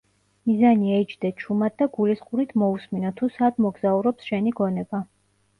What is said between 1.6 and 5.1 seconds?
და გულისყურით მოუსმინო, თუ სად მოგზაურობს შენი გონება.